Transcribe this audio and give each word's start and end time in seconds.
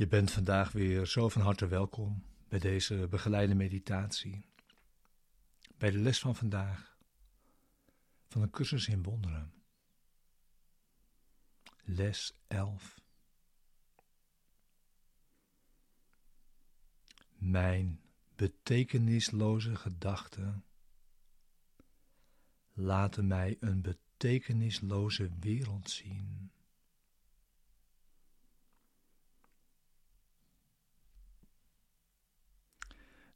Je 0.00 0.06
bent 0.06 0.30
vandaag 0.30 0.72
weer 0.72 1.06
zo 1.06 1.28
van 1.28 1.42
harte 1.42 1.66
welkom 1.66 2.24
bij 2.48 2.58
deze 2.58 3.06
begeleide 3.10 3.54
meditatie. 3.54 4.44
Bij 5.78 5.90
de 5.90 5.98
les 5.98 6.18
van 6.18 6.36
vandaag 6.36 6.96
van 8.28 8.42
een 8.42 8.50
cursus 8.50 8.88
in 8.88 9.02
wonderen. 9.02 9.52
Les 11.84 12.34
11. 12.46 13.00
Mijn 17.38 18.00
betekenisloze 18.36 19.76
gedachten 19.76 20.64
laten 22.72 23.26
mij 23.26 23.56
een 23.60 23.82
betekenisloze 23.82 25.30
wereld 25.40 25.90
zien. 25.90 26.52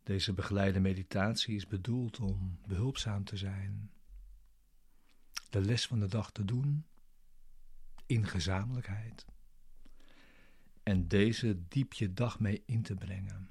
Deze 0.05 0.33
begeleide 0.33 0.81
meditatie 0.81 1.55
is 1.55 1.67
bedoeld 1.67 2.21
om 2.21 2.59
behulpzaam 2.67 3.25
te 3.25 3.37
zijn, 3.37 3.91
de 5.51 5.61
les 5.61 5.87
van 5.87 6.01
de 6.01 6.07
dag 6.07 6.33
te 6.33 6.45
doen 6.45 6.87
in 8.07 8.27
gezamenlijkheid 8.27 9.27
en 10.85 11.09
deze 11.09 11.69
diep 11.69 11.93
je 11.93 12.13
dag 12.13 12.41
mee 12.41 12.63
in 12.67 12.83
te 12.83 12.95
brengen. 12.95 13.49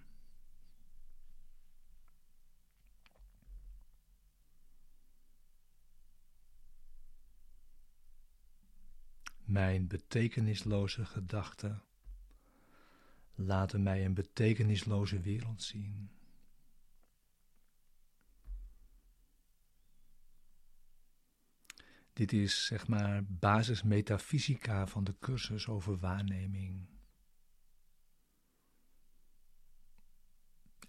Mijn 9.44 9.88
betekenisloze 9.88 11.06
gedachten 11.06 11.84
laten 13.36 13.84
mij 13.84 14.06
een 14.06 14.14
betekenisloze 14.14 15.20
wereld 15.20 15.64
zien. 15.64 16.12
Dit 22.14 22.34
is 22.34 22.66
zeg 22.66 22.88
maar 22.88 23.26
basismetafysica 23.26 24.88
van 24.88 25.04
de 25.04 25.16
cursus 25.20 25.68
over 25.68 25.98
waarneming. 25.98 26.88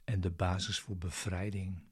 En 0.04 0.20
de 0.20 0.30
basis 0.30 0.80
voor 0.80 0.96
bevrijding. 0.96 1.82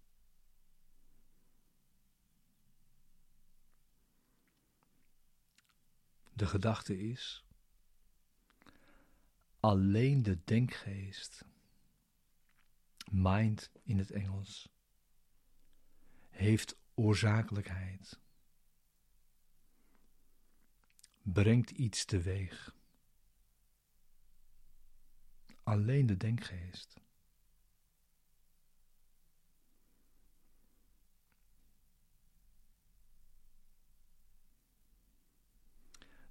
De 6.33 6.47
gedachte 6.47 6.99
is 6.99 7.45
alleen 9.61 10.23
de 10.23 10.45
denkgeest, 10.45 11.45
mind 13.11 13.71
in 13.83 13.99
het 13.99 14.11
Engels, 14.11 14.69
heeft 16.29 16.77
oorzakelijkheid 16.95 18.21
brengt 21.23 21.71
iets 21.71 22.05
teweeg. 22.05 22.75
Alleen 25.63 26.07
de 26.07 26.17
denkgeest. 26.17 27.01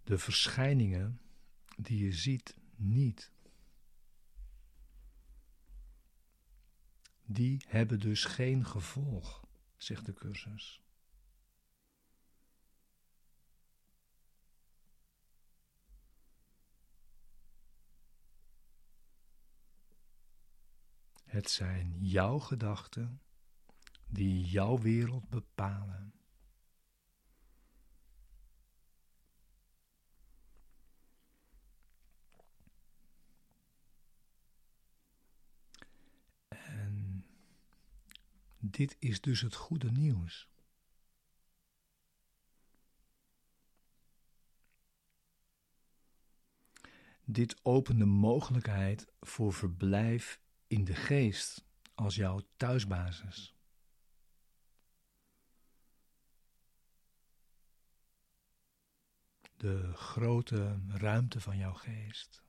De 0.03 0.17
verschijningen 0.17 1.21
die 1.77 2.03
je 2.03 2.11
ziet 2.11 2.55
niet. 2.75 3.31
Die 7.25 7.65
hebben 7.67 7.99
dus 7.99 8.25
geen 8.25 8.65
gevolg, 8.65 9.45
zegt 9.77 10.05
de 10.05 10.13
cursus. 10.13 10.81
Het 21.31 21.49
zijn 21.49 21.97
jouw 21.99 22.39
gedachten 22.39 23.21
die 24.07 24.45
jouw 24.45 24.79
wereld 24.79 25.29
bepalen. 25.29 26.13
En 36.47 37.25
dit 38.59 38.95
is 38.99 39.21
dus 39.21 39.41
het 39.41 39.55
goede 39.55 39.91
nieuws. 39.91 40.49
Dit 47.25 47.65
opent 47.65 47.99
de 47.99 48.05
mogelijkheid 48.05 49.07
voor 49.19 49.53
verblijf 49.53 50.39
in 50.71 50.83
de 50.83 50.95
geest 50.95 51.65
als 51.93 52.15
jouw 52.15 52.41
thuisbasis. 52.55 53.55
De 59.57 59.93
grote 59.93 60.79
ruimte 60.87 61.41
van 61.41 61.57
jouw 61.57 61.73
geest. 61.73 62.43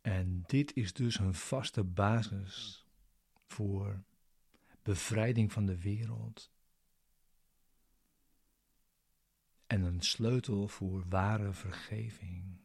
En 0.00 0.42
dit 0.46 0.76
is 0.76 0.92
dus 0.92 1.18
een 1.18 1.34
vaste 1.34 1.84
basis 1.84 2.86
voor 3.46 4.04
bevrijding 4.82 5.52
van 5.52 5.66
de 5.66 5.80
wereld 5.80 6.50
en 9.66 9.82
een 9.82 10.00
sleutel 10.00 10.68
voor 10.68 11.04
ware 11.08 11.52
vergeving. 11.52 12.64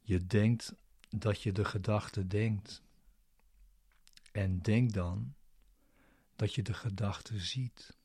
Je 0.00 0.26
denkt 0.26 0.74
dat 1.08 1.42
je 1.42 1.52
de 1.52 1.64
gedachte 1.64 2.26
denkt. 2.26 2.82
En 4.32 4.58
denk 4.58 4.92
dan 4.92 5.34
dat 6.36 6.54
je 6.54 6.62
de 6.62 6.74
gedachte 6.74 7.38
ziet. 7.38 7.97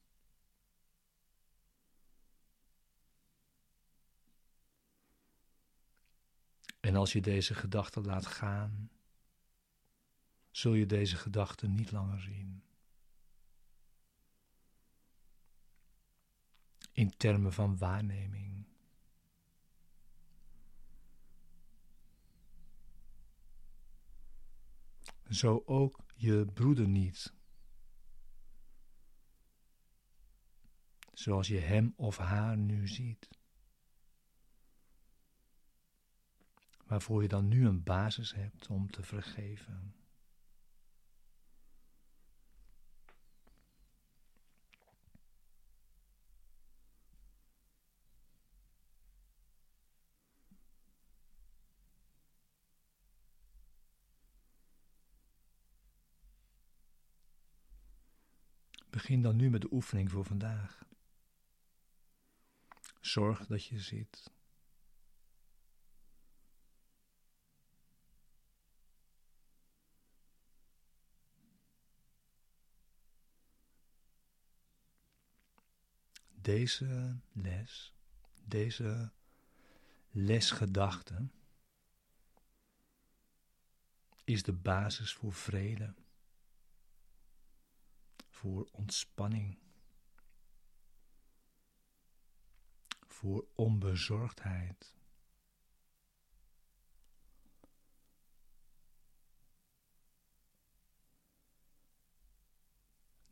En 6.83 6.95
als 6.95 7.13
je 7.13 7.21
deze 7.21 7.53
gedachte 7.53 8.01
laat 8.01 8.25
gaan, 8.25 8.89
zul 10.51 10.73
je 10.73 10.85
deze 10.85 11.15
gedachte 11.15 11.67
niet 11.67 11.91
langer 11.91 12.21
zien. 12.21 12.63
In 16.91 17.17
termen 17.17 17.53
van 17.53 17.77
waarneming. 17.77 18.65
Zo 25.29 25.63
ook 25.65 25.99
je 26.15 26.45
broeder 26.53 26.87
niet. 26.87 27.33
Zoals 31.13 31.47
je 31.47 31.59
hem 31.59 31.93
of 31.95 32.17
haar 32.17 32.57
nu 32.57 32.87
ziet. 32.87 33.29
Waarvoor 36.93 37.21
je 37.21 37.27
dan 37.27 37.47
nu 37.47 37.67
een 37.67 37.83
basis 37.83 38.33
hebt 38.33 38.67
om 38.67 38.91
te 38.91 39.03
vergeven. 39.03 39.95
Begin 58.89 59.21
dan 59.21 59.35
nu 59.35 59.49
met 59.49 59.61
de 59.61 59.67
oefening 59.71 60.11
voor 60.11 60.25
vandaag. 60.25 60.85
Zorg 62.99 63.45
dat 63.45 63.65
je 63.65 63.79
zit. 63.79 64.31
Deze 76.43 77.19
les, 77.31 77.93
deze 78.45 79.11
lesgedachte 80.11 81.27
is 84.23 84.43
de 84.43 84.53
basis 84.53 85.13
voor 85.13 85.33
vrede, 85.33 85.93
voor 88.29 88.67
ontspanning, 88.71 89.57
voor 93.07 93.45
onbezorgdheid. 93.53 94.93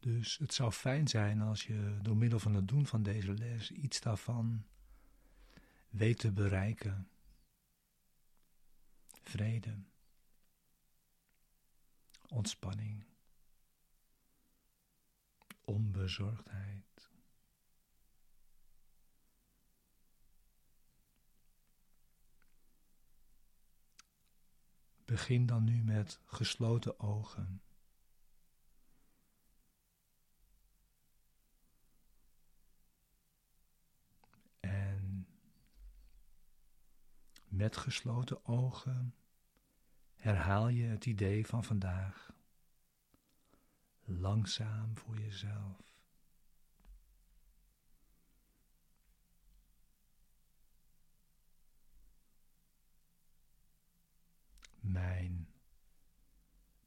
Dus 0.02 0.38
het 0.38 0.54
zou 0.54 0.72
fijn 0.72 1.08
zijn 1.08 1.42
als 1.42 1.66
je 1.66 1.98
door 2.02 2.18
middel 2.18 2.40
van 2.40 2.54
het 2.54 2.68
doen 2.68 2.86
van 2.86 3.04
deze 3.04 3.34
les 3.34 3.72
iets 3.72 4.02
daarvan 4.02 4.66
weet 5.90 6.20
te 6.20 6.32
bereiken. 6.32 7.10
Vrede, 9.22 9.84
ontspanning, 12.28 13.06
onbezorgdheid. 15.62 17.10
Begin 25.06 25.46
dan 25.46 25.64
nu 25.64 25.84
met 25.84 26.20
gesloten 26.26 27.00
ogen. 27.00 27.62
Met 37.62 37.78
gesloten 37.78 38.46
ogen 38.46 39.16
herhaal 40.16 40.68
je 40.68 40.84
het 40.84 41.06
idee 41.06 41.46
van 41.46 41.64
vandaag 41.64 42.34
langzaam 44.04 44.98
voor 44.98 45.20
jezelf. 45.20 45.94
Mijn 54.80 55.54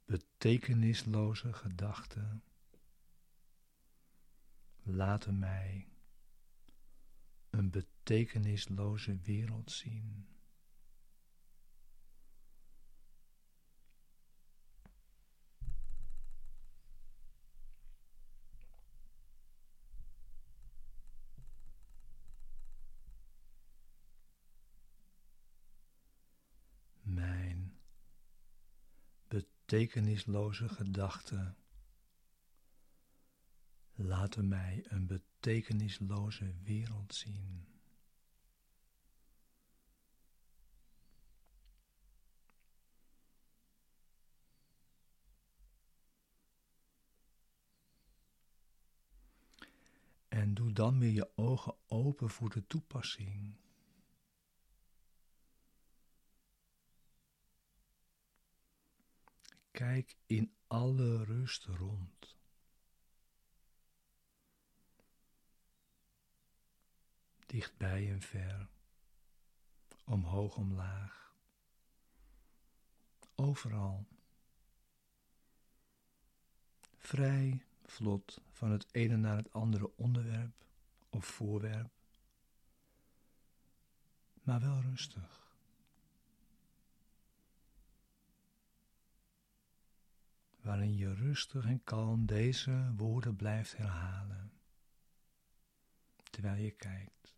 betekenisloze 0.05 1.53
gedachten 1.53 2.43
laten 4.83 5.39
mij 5.39 5.89
een 7.51 7.71
betekenisloze 7.71 9.17
wereld 9.17 9.71
zien. 9.71 10.34
Betekenisloze 29.67 30.69
gedachten 30.69 31.57
laten 33.95 34.49
mij 34.49 34.85
een 34.89 35.07
betekenisloze 35.07 36.55
wereld 36.63 37.15
zien. 37.15 37.67
En 50.29 50.55
doe 50.55 50.73
dan 50.73 50.99
weer 50.99 51.13
je 51.13 51.37
ogen 51.37 51.77
open 51.87 52.31
voor 52.31 52.51
de 52.51 52.67
toepassing. 52.67 53.64
Kijk 59.75 60.17
in 60.27 60.55
alle 60.67 61.25
rust 61.25 61.65
rond. 61.65 62.37
Dichtbij 67.47 68.11
en 68.11 68.23
ver, 68.23 68.69
omhoog, 70.05 70.57
omlaag, 70.57 71.35
overal. 73.35 74.07
Vrij 76.97 77.65
vlot 77.85 78.41
van 78.51 78.71
het 78.71 78.87
ene 78.91 79.17
naar 79.17 79.37
het 79.37 79.53
andere 79.53 79.97
onderwerp 79.97 80.65
of 81.09 81.27
voorwerp, 81.27 81.93
maar 84.43 84.61
wel 84.61 84.81
rustig. 84.81 85.44
Waarin 90.65 90.97
je 90.97 91.15
rustig 91.15 91.65
en 91.65 91.85
kalm 91.85 92.27
deze 92.27 92.93
woorden 92.97 93.37
blijft 93.37 93.77
herhalen, 93.77 94.53
terwijl 96.31 96.63
je 96.63 96.71
kijkt. 96.71 97.37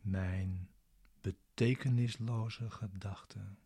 Mijn 0.00 0.70
betekenisloze 1.20 2.70
gedachten 2.70 3.58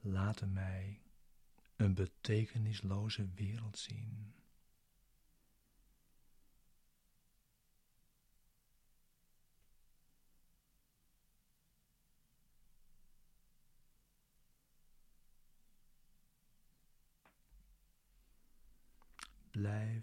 laten 0.00 0.52
mij 0.52 1.02
een 1.76 1.94
betekenisloze 1.94 3.28
wereld 3.34 3.78
zien. 3.78 4.37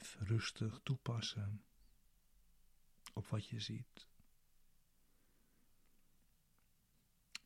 Rustig 0.04 0.80
toepassen 0.84 1.64
op 3.14 3.28
wat 3.28 3.48
je 3.48 3.60
ziet. 3.60 4.08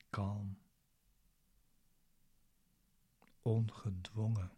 Kalm. 0.09 0.61
Ongedwongen. 3.41 4.51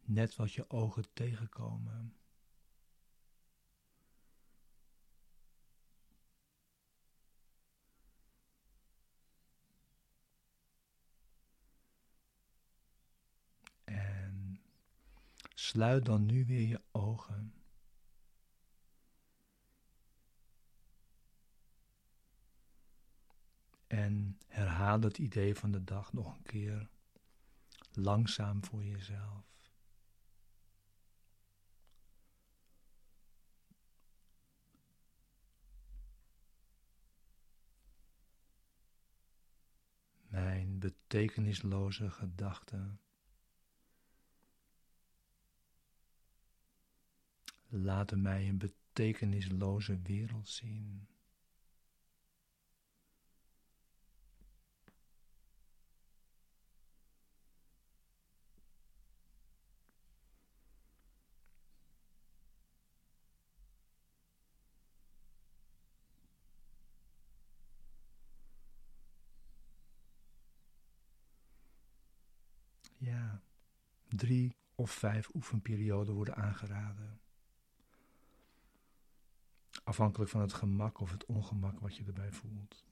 Net 0.00 0.36
wat 0.36 0.52
je 0.52 0.70
ogen 0.70 1.12
tegenkomen. 1.12 2.16
Sluit 15.64 16.04
dan 16.04 16.26
nu 16.26 16.44
weer 16.46 16.68
je 16.68 16.82
ogen. 16.92 17.54
En 23.86 24.38
herhaal 24.46 25.00
het 25.00 25.18
idee 25.18 25.54
van 25.54 25.70
de 25.70 25.84
dag 25.84 26.12
nog 26.12 26.34
een 26.34 26.42
keer 26.42 26.88
langzaam 27.92 28.64
voor 28.64 28.84
jezelf. 28.84 29.44
Mijn 40.26 40.78
betekenisloze 40.78 42.10
gedachten 42.10 43.03
Laat 47.76 48.16
mij 48.16 48.48
een 48.48 48.58
betekenisloze 48.58 50.00
wereld 50.02 50.48
zien. 50.48 51.06
Ja, 72.98 73.42
drie 74.08 74.56
of 74.74 74.90
vijf 74.90 75.34
oefenperioden 75.34 76.14
worden 76.14 76.36
aangeraden. 76.36 77.23
Afhankelijk 79.84 80.30
van 80.30 80.40
het 80.40 80.52
gemak 80.52 81.00
of 81.00 81.10
het 81.10 81.26
ongemak 81.26 81.80
wat 81.80 81.96
je 81.96 82.04
erbij 82.04 82.32
voelt. 82.32 82.84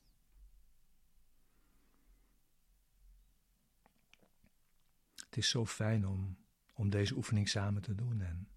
Het 5.15 5.37
is 5.37 5.49
zo 5.49 5.67
fijn 5.67 6.07
om, 6.07 6.37
om 6.75 6.91
deze 6.91 7.15
oefening 7.15 7.49
samen 7.49 7.83
te 7.83 7.95
doen 7.95 8.21
en 8.21 8.49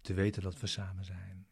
te 0.00 0.14
weten 0.14 0.42
dat 0.42 0.60
we 0.60 0.66
samen 0.66 1.04
zijn. 1.04 1.46